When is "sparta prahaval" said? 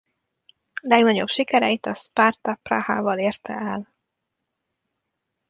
1.93-3.19